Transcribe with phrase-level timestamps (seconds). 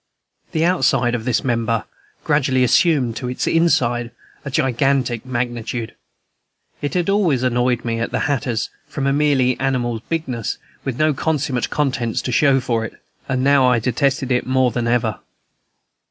[0.51, 1.83] The outside of this member
[2.23, 4.09] gradually assumed to its inside
[4.43, 5.93] a gigantic magnitude;
[6.81, 11.13] it had always annoyed me at the hatter's from a merely animal bigness, with no
[11.13, 12.95] commensurate contents to show for it,
[13.29, 15.19] and now I detested it more than ever.